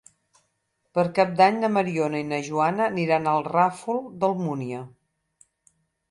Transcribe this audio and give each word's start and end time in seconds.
Per 0.97 1.01
Cap 1.17 1.33
d'Any 1.41 1.57
na 1.63 1.67
Mariona 1.73 2.21
i 2.23 2.25
na 2.29 2.39
Joana 2.47 2.83
aniran 2.93 3.27
al 3.33 3.45
Ràfol 3.49 4.01
d'Almúnia. 4.23 4.81